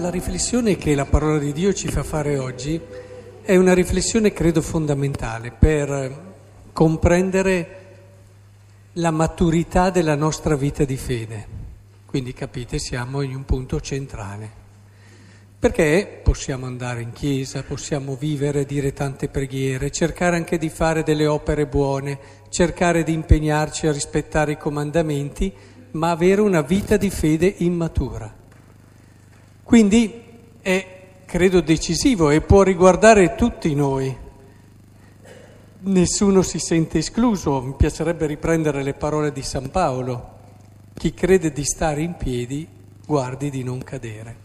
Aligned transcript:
la 0.00 0.10
riflessione 0.10 0.76
che 0.76 0.94
la 0.94 1.04
parola 1.04 1.38
di 1.38 1.52
Dio 1.52 1.74
ci 1.74 1.88
fa 1.88 2.02
fare 2.02 2.38
oggi 2.38 2.80
è 3.42 3.56
una 3.56 3.74
riflessione, 3.74 4.32
credo, 4.32 4.62
fondamentale 4.62 5.52
per 5.52 6.28
comprendere 6.72 7.78
la 8.94 9.10
maturità 9.10 9.90
della 9.90 10.14
nostra 10.14 10.56
vita 10.56 10.84
di 10.84 10.96
fede. 10.96 11.46
Quindi 12.06 12.32
capite, 12.32 12.78
siamo 12.78 13.20
in 13.20 13.34
un 13.34 13.44
punto 13.44 13.78
centrale. 13.80 14.58
Perché 15.58 16.20
possiamo 16.22 16.64
andare 16.64 17.02
in 17.02 17.12
chiesa, 17.12 17.62
possiamo 17.62 18.16
vivere, 18.16 18.64
dire 18.64 18.94
tante 18.94 19.28
preghiere, 19.28 19.90
cercare 19.90 20.36
anche 20.36 20.56
di 20.56 20.70
fare 20.70 21.02
delle 21.02 21.26
opere 21.26 21.66
buone, 21.66 22.18
cercare 22.48 23.02
di 23.02 23.12
impegnarci 23.12 23.86
a 23.86 23.92
rispettare 23.92 24.52
i 24.52 24.56
comandamenti, 24.56 25.52
ma 25.92 26.10
avere 26.10 26.40
una 26.40 26.62
vita 26.62 26.96
di 26.96 27.10
fede 27.10 27.54
immatura. 27.58 28.39
Quindi 29.70 30.20
è, 30.62 30.86
credo, 31.24 31.60
decisivo 31.60 32.30
e 32.30 32.40
può 32.40 32.64
riguardare 32.64 33.36
tutti 33.36 33.72
noi. 33.72 34.12
Nessuno 35.82 36.42
si 36.42 36.58
sente 36.58 36.98
escluso. 36.98 37.62
Mi 37.62 37.74
piacerebbe 37.76 38.26
riprendere 38.26 38.82
le 38.82 38.94
parole 38.94 39.30
di 39.30 39.42
San 39.42 39.70
Paolo. 39.70 40.38
Chi 40.92 41.14
crede 41.14 41.52
di 41.52 41.62
stare 41.62 42.02
in 42.02 42.16
piedi, 42.16 42.66
guardi 43.06 43.48
di 43.48 43.62
non 43.62 43.78
cadere. 43.84 44.36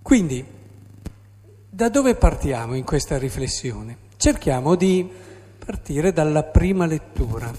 Quindi, 0.00 0.42
da 1.68 1.90
dove 1.90 2.14
partiamo 2.14 2.76
in 2.76 2.84
questa 2.84 3.18
riflessione? 3.18 3.98
Cerchiamo 4.16 4.74
di 4.74 5.06
partire 5.58 6.14
dalla 6.14 6.44
prima 6.44 6.86
lettura. 6.86 7.52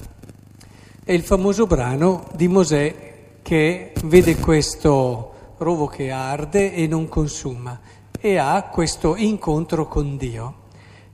È 1.03 1.11
il 1.11 1.22
famoso 1.22 1.67
brano 1.67 2.27
di 2.33 2.47
Mosè 2.47 3.13
che 3.44 3.94
vede 4.05 4.38
questo 4.38 5.33
rovo 5.57 5.87
che 5.87 6.11
arde 6.11 6.73
e 6.73 6.87
non 6.87 7.07
consuma 7.07 7.79
e 8.19 8.37
ha 8.37 8.63
questo 8.71 9.15
incontro 9.15 9.87
con 9.87 10.17
Dio. 10.17 10.63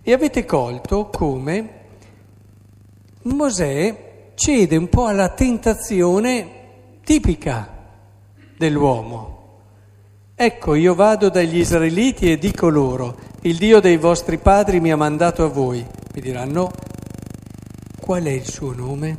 E 0.02 0.14
avete 0.14 0.46
colto 0.46 1.10
come 1.10 1.80
Mosè 3.24 4.32
cede 4.36 4.76
un 4.76 4.90
po' 4.90 5.06
alla 5.06 5.30
tentazione 5.30 6.60
tipica 7.04 7.70
dell'uomo. 8.58 9.40
Ecco, 10.34 10.74
io 10.74 10.96
vado 10.96 11.30
dagli 11.30 11.58
israeliti 11.58 12.32
e 12.32 12.40
dico 12.40 12.70
loro, 12.70 13.16
il 13.42 13.58
Dio 13.58 13.80
dei 13.80 13.98
vostri 13.98 14.40
padri 14.40 14.80
mi 14.80 14.92
ha 14.92 14.96
mandato 14.96 15.44
a 15.44 15.48
voi. 15.50 15.86
Mi 16.14 16.22
diranno, 16.22 16.72
qual 18.00 18.24
è 18.24 18.32
il 18.32 18.48
suo 18.50 18.74
nome? 18.74 19.18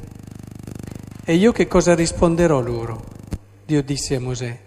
E 1.25 1.35
io 1.35 1.53
che 1.53 1.69
cosa 1.69 1.95
risponderò 1.95 2.61
loro? 2.61 3.05
Dio 3.65 3.83
disse 3.85 4.17
a 4.17 4.21
Mosè, 4.21 4.59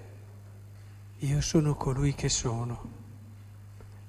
io 1.26 1.42
sono 1.42 1.76
colui 1.76 2.14
che 2.14 2.30
sono. 2.30 2.94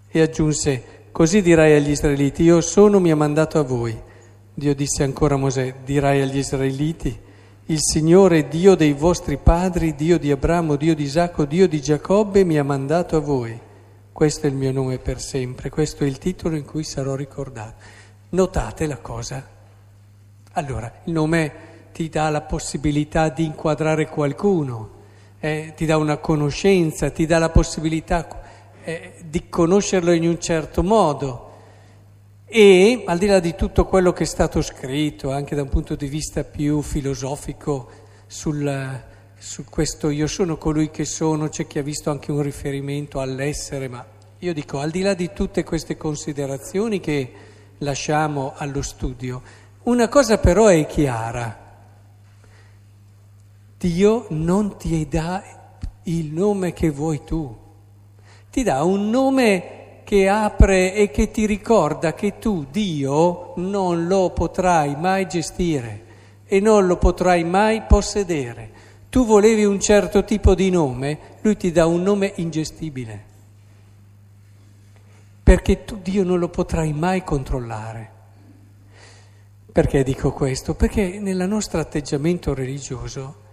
E 0.09 0.20
aggiunse, 0.20 1.05
così 1.12 1.41
dirai 1.41 1.75
agli 1.75 1.91
israeliti, 1.91 2.42
io 2.42 2.61
sono, 2.61 3.00
mi 3.00 3.11
ha 3.11 3.17
mandato 3.17 3.58
a 3.58 3.62
voi. 3.62 3.98
Dio 4.53 4.75
disse 4.75 5.03
ancora 5.03 5.34
a 5.34 5.39
Mosè, 5.39 5.77
dirai 5.84 6.20
agli 6.20 6.36
israeliti, 6.36 7.25
il 7.67 7.78
Signore 7.81 8.48
Dio 8.48 8.75
dei 8.75 8.92
vostri 8.92 9.39
padri, 9.39 9.95
Dio 9.95 10.19
di 10.19 10.31
Abramo, 10.31 10.77
Dio 10.77 10.95
di 10.95 11.05
Isacco, 11.05 11.47
Dio 11.47 11.67
di 11.67 11.81
Giacobbe, 11.81 12.45
mi 12.45 12.58
ha 12.58 12.64
mandato 12.64 13.17
a 13.17 13.20
voi. 13.20 13.58
Questo 14.12 14.47
è 14.47 14.51
il 14.51 14.56
mio 14.56 14.73
nome 14.73 14.98
per 14.98 15.20
sempre, 15.20 15.70
questo 15.70 16.05
è 16.05 16.06
il 16.06 16.19
titolo 16.19 16.56
in 16.56 16.64
cui 16.64 16.84
sarò 16.84 17.14
ricordato. 17.14 17.83
Notate 18.30 18.86
la 18.86 18.98
cosa. 18.98 19.47
Allora, 20.53 21.01
il 21.05 21.12
nome 21.12 21.52
ti 21.92 22.08
dà 22.08 22.29
la 22.30 22.42
possibilità 22.42 23.30
di 23.30 23.45
inquadrare 23.45 24.08
qualcuno 24.08 24.95
eh, 25.41 25.73
ti 25.77 25.86
dà 25.86 25.97
una 25.97 26.19
conoscenza, 26.19 27.11
ti 27.11 27.27
dà 27.27 27.39
la 27.39 27.51
possibilità 27.51 28.27
eh, 28.85 29.14
di 29.24 29.48
conoscerlo 29.48 30.13
in 30.13 30.27
un 30.29 30.41
certo 30.41 30.83
modo. 30.83 31.42
E 32.47 33.02
al 33.07 33.19
di 33.19 33.27
là 33.27 33.41
di 33.41 33.55
tutto 33.55 33.86
quello 33.86 34.13
che 34.13 34.23
è 34.23 34.27
stato 34.27 34.63
scritto, 34.63 35.33
anche 35.33 35.57
da 35.57 35.63
un 35.63 35.69
punto 35.69 35.97
di 35.97 36.07
vista 36.07 36.45
più 36.45 36.80
filosofico, 36.80 37.91
sul, 38.27 39.02
su 39.36 39.64
questo 39.64 40.11
io 40.11 40.27
sono 40.27 40.57
colui 40.57 40.91
che 40.91 41.05
sono, 41.05 41.48
c'è 41.48 41.67
chi 41.67 41.79
ha 41.79 41.83
visto 41.83 42.11
anche 42.11 42.30
un 42.30 42.42
riferimento 42.42 43.20
all'essere, 43.20 43.89
ma 43.89 44.05
io 44.39 44.53
dico 44.53 44.79
al 44.79 44.91
di 44.91 45.01
là 45.03 45.14
di 45.14 45.30
tutte 45.33 45.64
queste 45.64 45.97
considerazioni 45.97 47.01
che 47.01 47.33
lasciamo 47.79 48.53
allo 48.57 48.83
studio, 48.83 49.42
una 49.85 50.08
cosa 50.08 50.39
però 50.39 50.67
è 50.67 50.86
chiara 50.86 51.66
Dio 53.79 54.27
non 54.31 54.79
ti 54.79 55.07
dà 55.07 55.42
il 56.05 56.33
nome 56.33 56.73
che 56.73 56.89
vuoi 56.89 57.23
tu, 57.25 57.55
ti 58.51 58.63
dà 58.63 58.83
un 58.85 59.11
nome 59.11 60.01
che 60.03 60.29
apre 60.29 60.95
e 60.95 61.11
che 61.11 61.31
ti 61.31 61.45
ricorda 61.45 62.15
che 62.15 62.39
tu, 62.39 62.65
Dio, 62.70 63.53
non 63.57 64.07
lo 64.07 64.31
potrai 64.31 64.97
mai 64.97 65.27
gestire 65.27 66.05
e 66.47 66.59
non 66.61 66.86
lo 66.86 66.97
potrai 66.97 67.45
mai 67.45 67.83
possedere. 67.83 68.70
Tu 69.11 69.27
volevi 69.27 69.65
un 69.65 69.79
certo 69.79 70.25
tipo 70.25 70.55
di 70.55 70.70
nome, 70.70 71.19
lui 71.42 71.57
ti 71.57 71.70
dà 71.70 71.85
un 71.85 72.03
nome 72.03 72.33
ingestibile, 72.36 73.25
perché 75.42 75.85
tu 75.85 75.98
Dio 76.01 76.25
non 76.25 76.39
lo 76.39 76.48
potrai 76.48 76.95
mai 76.95 77.23
controllare. 77.25 78.11
Perché 79.70 80.03
dico 80.03 80.33
questo? 80.33 80.75
Perché 80.75 81.19
nel 81.19 81.47
nostro 81.47 81.79
atteggiamento 81.79 82.55
religioso 82.55 83.45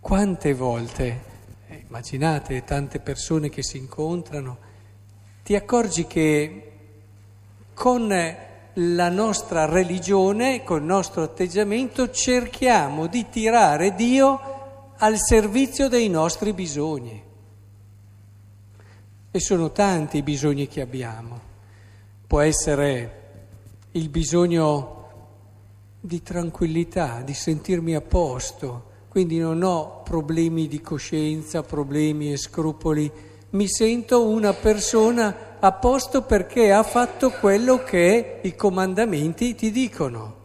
quante 0.00 0.54
volte, 0.54 1.20
eh, 1.68 1.84
immaginate 1.86 2.64
tante 2.64 3.00
persone 3.00 3.48
che 3.48 3.62
si 3.62 3.78
incontrano, 3.78 4.58
ti 5.42 5.54
accorgi 5.54 6.06
che 6.06 6.72
con 7.74 8.08
la 8.74 9.08
nostra 9.08 9.64
religione, 9.64 10.62
con 10.62 10.78
il 10.78 10.84
nostro 10.84 11.22
atteggiamento, 11.22 12.10
cerchiamo 12.10 13.06
di 13.06 13.28
tirare 13.28 13.94
Dio 13.94 14.92
al 14.96 15.16
servizio 15.18 15.88
dei 15.88 16.08
nostri 16.08 16.52
bisogni. 16.52 17.22
E 19.30 19.40
sono 19.40 19.72
tanti 19.72 20.18
i 20.18 20.22
bisogni 20.22 20.68
che 20.68 20.80
abbiamo. 20.80 21.40
Può 22.26 22.40
essere 22.40 23.22
il 23.92 24.08
bisogno 24.08 24.96
di 26.00 26.22
tranquillità, 26.22 27.20
di 27.22 27.34
sentirmi 27.34 27.94
a 27.94 28.00
posto, 28.00 28.84
quindi 29.18 29.40
non 29.40 29.64
ho 29.64 30.02
problemi 30.04 30.68
di 30.68 30.80
coscienza, 30.80 31.64
problemi 31.64 32.30
e 32.30 32.36
scrupoli, 32.36 33.10
mi 33.50 33.66
sento 33.66 34.28
una 34.28 34.52
persona 34.52 35.56
a 35.58 35.72
posto 35.72 36.22
perché 36.22 36.70
ha 36.70 36.84
fatto 36.84 37.30
quello 37.30 37.82
che 37.82 38.38
i 38.42 38.54
comandamenti 38.54 39.56
ti 39.56 39.72
dicono. 39.72 40.36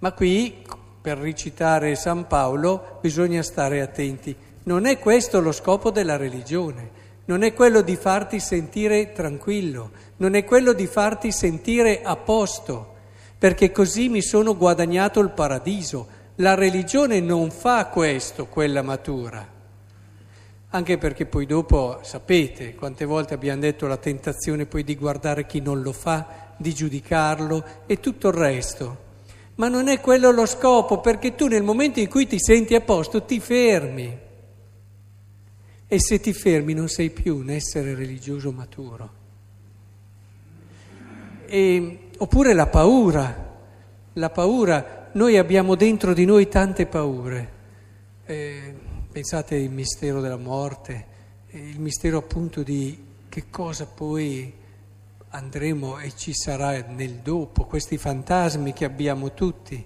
Ma 0.00 0.12
qui, 0.12 0.62
per 1.00 1.16
recitare 1.16 1.94
San 1.94 2.26
Paolo, 2.26 2.98
bisogna 3.00 3.42
stare 3.42 3.80
attenti. 3.80 4.36
Non 4.64 4.84
è 4.84 4.98
questo 4.98 5.40
lo 5.40 5.52
scopo 5.52 5.90
della 5.90 6.18
religione, 6.18 6.90
non 7.24 7.42
è 7.42 7.54
quello 7.54 7.80
di 7.80 7.96
farti 7.96 8.40
sentire 8.40 9.12
tranquillo, 9.12 9.90
non 10.18 10.34
è 10.34 10.44
quello 10.44 10.74
di 10.74 10.86
farti 10.86 11.32
sentire 11.32 12.02
a 12.02 12.14
posto, 12.16 12.92
perché 13.38 13.72
così 13.72 14.10
mi 14.10 14.20
sono 14.20 14.54
guadagnato 14.54 15.18
il 15.20 15.30
paradiso. 15.30 16.15
La 16.36 16.54
religione 16.54 17.20
non 17.20 17.50
fa 17.50 17.86
questo, 17.86 18.46
quella 18.46 18.82
matura. 18.82 19.54
Anche 20.68 20.98
perché 20.98 21.24
poi 21.24 21.46
dopo 21.46 22.00
sapete 22.02 22.74
quante 22.74 23.06
volte 23.06 23.32
abbiamo 23.32 23.60
detto 23.60 23.86
la 23.86 23.96
tentazione 23.96 24.66
poi 24.66 24.84
di 24.84 24.96
guardare 24.96 25.46
chi 25.46 25.60
non 25.60 25.80
lo 25.80 25.92
fa, 25.92 26.52
di 26.58 26.74
giudicarlo 26.74 27.64
e 27.86 28.00
tutto 28.00 28.28
il 28.28 28.34
resto. 28.34 29.04
Ma 29.54 29.68
non 29.68 29.88
è 29.88 29.98
quello 30.00 30.30
lo 30.30 30.44
scopo, 30.44 31.00
perché 31.00 31.34
tu 31.34 31.46
nel 31.46 31.62
momento 31.62 32.00
in 32.00 32.08
cui 32.08 32.26
ti 32.26 32.38
senti 32.38 32.74
a 32.74 32.82
posto 32.82 33.22
ti 33.22 33.40
fermi. 33.40 34.18
E 35.88 36.00
se 36.00 36.20
ti 36.20 36.34
fermi 36.34 36.74
non 36.74 36.88
sei 36.88 37.08
più 37.08 37.36
un 37.36 37.48
essere 37.48 37.94
religioso 37.94 38.52
maturo. 38.52 39.10
E, 41.46 41.98
oppure 42.18 42.52
la 42.52 42.66
paura. 42.66 43.44
La 44.12 44.30
paura 44.30 44.95
noi 45.16 45.38
abbiamo 45.38 45.76
dentro 45.76 46.12
di 46.12 46.26
noi 46.26 46.46
tante 46.46 46.84
paure. 46.84 47.52
Eh, 48.26 48.74
pensate 49.10 49.56
al 49.56 49.70
mistero 49.70 50.20
della 50.20 50.36
morte, 50.36 51.06
eh, 51.48 51.58
il 51.58 51.80
mistero 51.80 52.18
appunto 52.18 52.62
di 52.62 53.02
che 53.26 53.44
cosa 53.48 53.86
poi 53.86 54.52
andremo 55.30 55.98
e 56.00 56.14
ci 56.14 56.34
sarà 56.34 56.84
nel 56.88 57.14
dopo, 57.22 57.64
questi 57.64 57.96
fantasmi 57.96 58.74
che 58.74 58.84
abbiamo 58.84 59.32
tutti, 59.32 59.82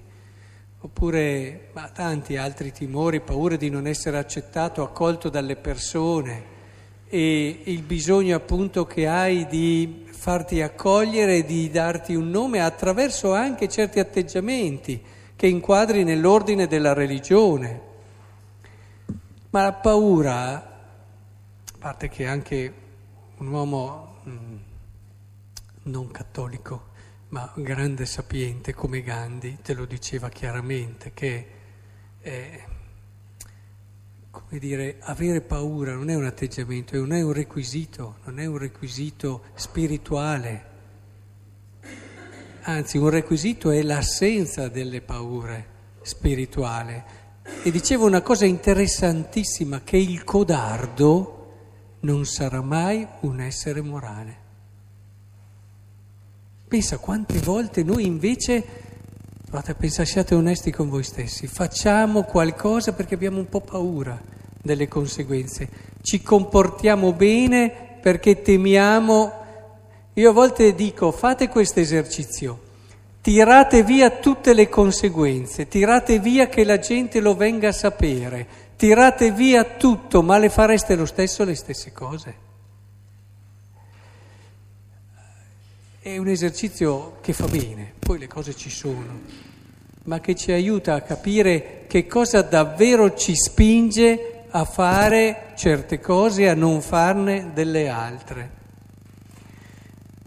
oppure 0.81 1.69
ma, 1.75 1.89
tanti 1.91 2.37
altri 2.37 2.73
timori, 2.73 3.21
paure 3.21 3.57
di 3.57 3.71
non 3.71 3.87
essere 3.87 4.19
accettato, 4.19 4.83
accolto 4.83 5.29
dalle 5.29 5.55
persone 5.55 6.59
e 7.07 7.61
il 7.65 7.83
bisogno 7.83 8.35
appunto 8.35 8.85
che 8.85 9.07
hai 9.07 9.47
di 9.47 10.07
farti 10.11 10.61
accogliere, 10.61 11.45
di 11.45 11.71
darti 11.71 12.17
un 12.17 12.31
nome 12.31 12.61
attraverso 12.61 13.33
anche 13.33 13.69
certi 13.69 14.01
atteggiamenti 14.01 15.19
che 15.41 15.47
inquadri 15.47 16.05
nell'ordine 16.05 16.67
della 16.67 16.93
religione. 16.93 17.81
Ma 19.49 19.63
la 19.63 19.73
paura 19.73 20.83
parte 21.79 22.11
che 22.11 22.27
anche 22.27 22.75
un 23.39 23.47
uomo 23.47 24.17
mm, 24.29 24.57
non 25.85 26.11
cattolico, 26.11 26.89
ma 27.29 27.51
grande 27.57 28.05
sapiente 28.05 28.75
come 28.75 29.01
Gandhi, 29.01 29.61
te 29.63 29.73
lo 29.73 29.87
diceva 29.87 30.29
chiaramente, 30.29 31.13
che 31.15 31.47
eh, 32.21 32.65
come 34.31 34.61
dire, 34.61 34.99
avere 35.01 35.41
paura 35.41 35.95
non 35.95 36.11
è 36.11 36.17
un 36.17 36.27
atteggiamento, 36.27 36.99
non 36.99 37.15
è 37.15 37.23
un 37.23 37.33
requisito, 37.33 38.17
non 38.25 38.41
è 38.41 38.45
un 38.45 38.59
requisito 38.59 39.45
spirituale. 39.55 40.70
Anzi, 42.63 42.99
un 42.99 43.09
requisito 43.09 43.71
è 43.71 43.83
l'assenza 43.83 44.69
delle 44.69 45.01
paure 45.01 45.67
spirituale. 46.03 47.19
E 47.63 47.71
diceva 47.71 48.05
una 48.05 48.21
cosa 48.21 48.45
interessantissima, 48.45 49.81
che 49.83 49.97
il 49.97 50.25
codardo 50.25 51.37
non 52.01 52.27
sarà 52.27 52.61
mai 52.61 53.07
un 53.21 53.41
essere 53.41 53.81
morale. 53.81 54.49
Pensa 56.69 56.99
quante 56.99 57.39
volte 57.41 57.83
noi 57.83 58.05
invece, 58.07 58.63
provate 59.45 59.75
a 60.01 60.05
siate 60.05 60.35
onesti 60.35 60.71
con 60.71 60.89
voi 60.89 61.03
stessi, 61.03 61.47
facciamo 61.47 62.23
qualcosa 62.23 62.93
perché 62.93 63.15
abbiamo 63.15 63.39
un 63.39 63.49
po' 63.49 63.61
paura 63.61 64.21
delle 64.63 64.87
conseguenze, 64.87 65.69
ci 66.03 66.23
comportiamo 66.23 67.13
bene 67.13 67.99
perché 68.01 68.43
temiamo. 68.43 69.40
Io 70.15 70.31
a 70.31 70.33
volte 70.33 70.75
dico, 70.75 71.13
fate 71.13 71.49
questo 71.49 71.79
esercizio, 71.79 72.61
tirate 73.21 73.85
via 73.85 74.11
tutte 74.11 74.55
le 74.55 74.69
conseguenze, 74.69 75.69
tirate 75.69 76.19
via 76.19 76.49
che 76.49 76.65
la 76.65 76.79
gente 76.79 77.21
lo 77.21 77.37
venga 77.37 77.69
a 77.69 77.73
sapere, 77.73 78.47
tirate 78.77 79.31
via 79.31 79.65
tutto, 79.65 80.23
ma 80.23 80.39
le 80.39 80.51
fareste 80.51 80.97
lo 80.97 81.07
stesso 81.07 81.45
le 81.45 81.55
stesse 81.55 81.93
cose. 81.93 82.49
È 86.01 86.17
un 86.17 86.29
esercizio 86.29 87.19
che 87.21 87.33
fa 87.33 87.47
bene, 87.47 87.93
poi 87.99 88.19
le 88.19 88.27
cose 88.27 88.57
ci 88.57 88.71
sono, 88.71 89.21
ma 90.05 90.19
che 90.19 90.35
ci 90.35 90.51
aiuta 90.51 90.95
a 90.95 91.03
capire 91.03 91.85
che 91.87 92.07
cosa 92.09 92.43
davvero 92.43 93.15
ci 93.15 93.37
spinge 93.37 94.47
a 94.51 94.65
fare 94.65 95.53
certe 95.55 96.01
cose 96.01 96.43
e 96.43 96.49
a 96.49 96.55
non 96.55 96.81
farne 96.81 97.53
delle 97.55 97.89
altre. 97.89 98.59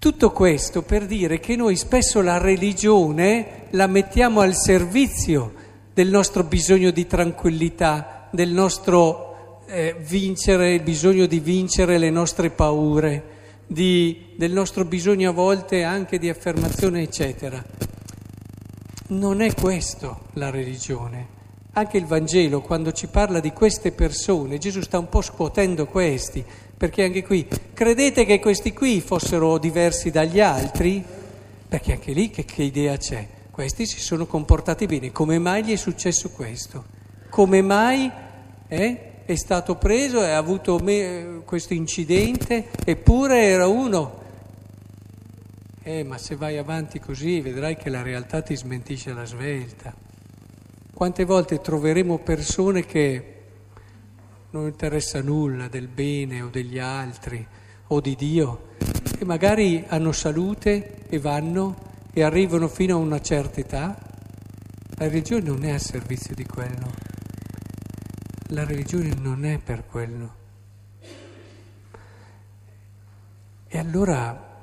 Tutto 0.03 0.31
questo 0.31 0.81
per 0.81 1.05
dire 1.05 1.39
che 1.39 1.55
noi 1.55 1.77
spesso 1.77 2.19
la 2.19 2.37
religione 2.37 3.67
la 3.69 3.87
mettiamo 3.87 4.41
al 4.41 4.53
servizio 4.53 5.53
del 5.93 6.09
nostro 6.09 6.43
bisogno 6.43 6.91
di 6.91 7.07
tranquillità, 7.07 8.27
del 8.29 8.49
nostro 8.49 9.61
eh, 9.65 9.95
vincere, 10.05 10.73
il 10.73 10.81
bisogno 10.81 11.25
di 11.25 11.39
vincere 11.39 11.97
le 11.97 12.09
nostre 12.09 12.49
paure, 12.49 13.23
di, 13.65 14.33
del 14.35 14.51
nostro 14.51 14.83
bisogno 14.83 15.29
a 15.29 15.33
volte 15.33 15.83
anche 15.83 16.19
di 16.19 16.27
affermazione, 16.27 17.01
eccetera. 17.01 17.63
Non 19.07 19.39
è 19.39 19.53
questo 19.53 20.25
la 20.33 20.49
religione. 20.49 21.32
Anche 21.75 21.97
il 21.97 22.05
Vangelo, 22.05 22.61
quando 22.61 22.91
ci 22.91 23.07
parla 23.07 23.39
di 23.39 23.51
queste 23.51 23.91
persone, 23.91 24.59
Gesù 24.59 24.81
sta 24.81 24.99
un 24.99 25.09
po' 25.09 25.21
scuotendo 25.21 25.87
questi, 25.87 26.45
perché 26.77 27.03
anche 27.03 27.23
qui, 27.23 27.47
credete 27.73 28.25
che 28.25 28.39
questi 28.39 28.73
qui 28.73 29.01
fossero 29.01 29.57
diversi 29.57 30.11
dagli 30.11 30.39
altri? 30.39 31.03
Perché 31.67 31.93
anche 31.93 32.11
lì 32.11 32.29
che, 32.29 32.45
che 32.45 32.61
idea 32.61 32.95
c'è? 32.97 33.27
Questi 33.49 33.87
si 33.87 33.99
sono 33.99 34.27
comportati 34.27 34.85
bene, 34.85 35.11
come 35.11 35.39
mai 35.39 35.63
gli 35.63 35.71
è 35.71 35.75
successo 35.75 36.29
questo? 36.29 36.85
Come 37.29 37.63
mai 37.63 38.11
eh, 38.67 39.25
è 39.25 39.35
stato 39.35 39.75
preso 39.75 40.23
e 40.23 40.29
ha 40.29 40.37
avuto 40.37 40.77
me, 40.77 41.41
questo 41.43 41.73
incidente, 41.73 42.67
eppure 42.85 43.45
era 43.45 43.65
uno. 43.65 44.21
Eh, 45.81 46.03
ma 46.03 46.19
se 46.19 46.35
vai 46.35 46.59
avanti 46.59 46.99
così 46.99 47.41
vedrai 47.41 47.75
che 47.77 47.89
la 47.89 48.03
realtà 48.03 48.43
ti 48.43 48.55
smentisce 48.55 49.11
la 49.11 49.25
svelta. 49.25 50.12
Quante 51.03 51.25
volte 51.25 51.59
troveremo 51.59 52.19
persone 52.19 52.85
che 52.85 53.41
non 54.51 54.67
interessa 54.67 55.21
nulla 55.21 55.67
del 55.67 55.89
bene 55.89 56.41
o 56.41 56.47
degli 56.47 56.79
altri 56.79 57.45
o 57.87 57.99
di 57.99 58.15
Dio, 58.15 58.69
e 59.19 59.25
magari 59.25 59.83
hanno 59.85 60.13
salute 60.13 61.05
e 61.09 61.19
vanno 61.19 61.75
e 62.13 62.23
arrivano 62.23 62.69
fino 62.69 62.95
a 62.95 62.99
una 62.99 63.19
certa 63.19 63.59
età. 63.59 63.99
La 64.95 65.09
religione 65.09 65.43
non 65.43 65.65
è 65.65 65.71
a 65.71 65.77
servizio 65.77 66.33
di 66.35 66.45
quello 66.45 66.89
la 68.51 68.63
religione 68.63 69.13
non 69.13 69.43
è 69.43 69.57
per 69.57 69.85
quello. 69.85 70.33
E 73.67 73.77
allora 73.77 74.55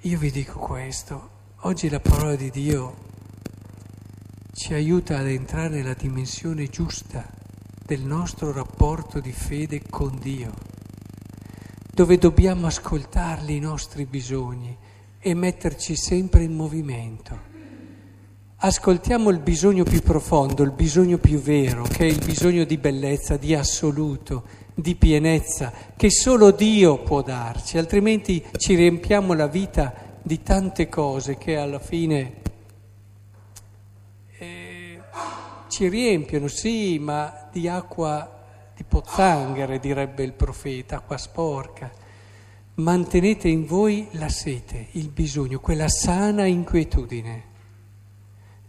io 0.00 0.18
vi 0.18 0.32
dico 0.32 0.58
questo, 0.58 1.30
oggi 1.58 1.88
la 1.88 2.00
parola 2.00 2.34
di 2.34 2.50
Dio 2.50 3.05
ci 4.56 4.72
aiuta 4.72 5.18
ad 5.18 5.26
entrare 5.26 5.68
nella 5.68 5.92
dimensione 5.92 6.68
giusta 6.68 7.30
del 7.84 8.00
nostro 8.00 8.52
rapporto 8.52 9.20
di 9.20 9.30
fede 9.30 9.82
con 9.88 10.18
Dio, 10.18 10.50
dove 11.92 12.16
dobbiamo 12.16 12.66
ascoltarli 12.66 13.54
i 13.54 13.60
nostri 13.60 14.06
bisogni 14.06 14.74
e 15.20 15.34
metterci 15.34 15.94
sempre 15.94 16.42
in 16.42 16.54
movimento. 16.54 17.38
Ascoltiamo 18.56 19.28
il 19.28 19.40
bisogno 19.40 19.84
più 19.84 20.00
profondo, 20.00 20.62
il 20.62 20.72
bisogno 20.72 21.18
più 21.18 21.38
vero, 21.38 21.82
che 21.82 22.06
è 22.06 22.10
il 22.10 22.24
bisogno 22.24 22.64
di 22.64 22.78
bellezza, 22.78 23.36
di 23.36 23.54
assoluto, 23.54 24.44
di 24.74 24.94
pienezza, 24.94 25.70
che 25.94 26.10
solo 26.10 26.50
Dio 26.50 27.02
può 27.02 27.20
darci, 27.20 27.76
altrimenti 27.76 28.42
ci 28.56 28.74
riempiamo 28.74 29.34
la 29.34 29.48
vita 29.48 29.92
di 30.22 30.42
tante 30.42 30.88
cose 30.88 31.36
che 31.36 31.56
alla 31.58 31.78
fine 31.78 32.44
eh, 34.38 35.00
ci 35.68 35.88
riempiono, 35.88 36.48
sì, 36.48 36.98
ma 36.98 37.48
di 37.50 37.68
acqua 37.68 38.32
di 38.74 38.84
pozzanghere, 38.84 39.78
direbbe 39.78 40.22
il 40.22 40.32
profeta, 40.32 40.96
acqua 40.96 41.16
sporca. 41.16 41.90
Mantenete 42.74 43.48
in 43.48 43.64
voi 43.64 44.08
la 44.12 44.28
sete, 44.28 44.88
il 44.92 45.08
bisogno, 45.08 45.60
quella 45.60 45.88
sana 45.88 46.44
inquietudine 46.44 47.54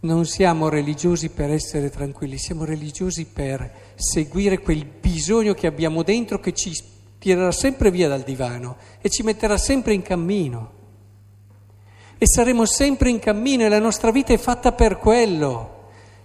non 0.00 0.26
siamo 0.26 0.68
religiosi 0.68 1.30
per 1.30 1.50
essere 1.50 1.90
tranquilli, 1.90 2.38
siamo 2.38 2.64
religiosi 2.64 3.24
per 3.24 3.68
seguire 3.96 4.60
quel 4.60 4.84
bisogno 4.84 5.54
che 5.54 5.66
abbiamo 5.66 6.04
dentro 6.04 6.38
che 6.38 6.52
ci 6.52 6.72
tirerà 7.18 7.50
sempre 7.50 7.90
via 7.90 8.06
dal 8.06 8.22
divano 8.22 8.76
e 9.00 9.08
ci 9.08 9.24
metterà 9.24 9.58
sempre 9.58 9.94
in 9.94 10.02
cammino. 10.02 10.76
E 12.16 12.26
saremo 12.26 12.64
sempre 12.64 13.10
in 13.10 13.18
cammino 13.18 13.64
e 13.64 13.68
la 13.68 13.80
nostra 13.80 14.12
vita 14.12 14.32
è 14.32 14.38
fatta 14.38 14.72
per 14.72 14.98
quello. 14.98 15.76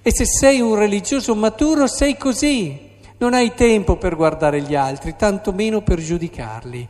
E 0.06 0.12
se 0.14 0.26
sei 0.26 0.60
un 0.60 0.76
religioso 0.76 1.34
maturo 1.34 1.88
sei 1.88 2.18
così. 2.18 2.92
Non 3.20 3.34
hai 3.34 3.54
tempo 3.54 3.96
per 3.96 4.18
guardare 4.18 4.62
gli 4.62 4.76
altri, 4.76 5.16
tanto 5.16 5.54
meno 5.54 5.82
per 5.82 6.02
giudicarli. 6.02 6.86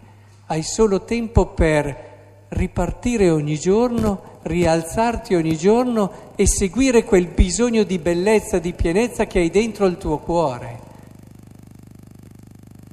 Hai 0.47 0.63
solo 0.63 1.03
tempo 1.03 1.45
per 1.53 2.45
ripartire 2.49 3.29
ogni 3.29 3.59
giorno, 3.59 4.39
rialzarti 4.41 5.35
ogni 5.35 5.55
giorno 5.55 6.33
e 6.35 6.47
seguire 6.47 7.03
quel 7.03 7.27
bisogno 7.27 7.83
di 7.83 7.99
bellezza, 7.99 8.57
di 8.57 8.73
pienezza 8.73 9.27
che 9.27 9.37
hai 9.39 9.51
dentro 9.51 9.85
il 9.85 9.97
tuo 9.97 10.17
cuore. 10.17 10.79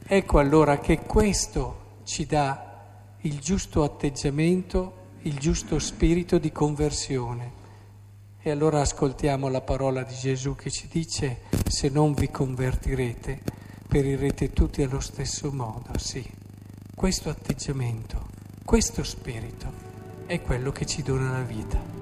Ecco 0.07 0.39
allora 0.39 0.79
che 0.81 0.99
questo 0.99 1.79
ci 2.05 2.27
dà 2.27 2.79
il 3.23 3.39
giusto 3.39 3.83
atteggiamento, 3.83 4.93
il 5.23 5.39
giusto 5.39 5.79
spirito 5.79 6.37
di 6.37 6.53
conversione. 6.53 7.60
E 8.43 8.51
allora 8.51 8.81
ascoltiamo 8.81 9.49
la 9.49 9.61
parola 9.61 10.03
di 10.03 10.15
Gesù 10.15 10.55
che 10.55 10.71
ci 10.71 10.89
dice, 10.89 11.43
se 11.69 11.89
non 11.89 12.15
vi 12.15 12.31
convertirete, 12.31 13.41
perirete 13.87 14.53
tutti 14.53 14.83
allo 14.83 15.01
stesso 15.01 15.53
modo. 15.53 15.99
Sì, 15.99 16.25
questo 16.95 17.29
atteggiamento 17.29 18.31
questo 18.71 19.03
spirito 19.03 19.73
è 20.27 20.41
quello 20.43 20.71
che 20.71 20.87
ci 20.87 21.03
dona 21.03 21.33
la 21.33 21.43
vita. 21.43 22.00